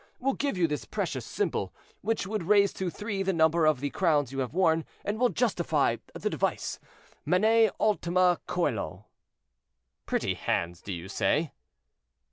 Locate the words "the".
3.21-3.31, 3.81-3.91, 6.15-6.27